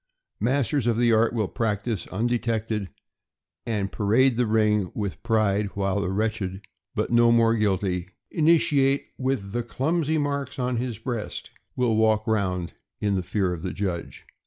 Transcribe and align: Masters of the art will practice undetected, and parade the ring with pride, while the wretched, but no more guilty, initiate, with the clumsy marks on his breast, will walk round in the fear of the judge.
Masters 0.39 0.87
of 0.87 0.97
the 0.97 1.13
art 1.13 1.31
will 1.31 1.47
practice 1.47 2.07
undetected, 2.07 2.89
and 3.67 3.91
parade 3.91 4.35
the 4.35 4.47
ring 4.47 4.91
with 4.95 5.21
pride, 5.21 5.67
while 5.75 6.01
the 6.01 6.09
wretched, 6.09 6.65
but 6.95 7.11
no 7.11 7.31
more 7.31 7.53
guilty, 7.53 8.09
initiate, 8.31 9.09
with 9.19 9.51
the 9.51 9.61
clumsy 9.61 10.17
marks 10.17 10.57
on 10.57 10.77
his 10.77 10.97
breast, 10.97 11.51
will 11.75 11.95
walk 11.97 12.25
round 12.25 12.73
in 12.99 13.13
the 13.13 13.21
fear 13.21 13.53
of 13.53 13.61
the 13.61 13.73
judge. 13.73 14.25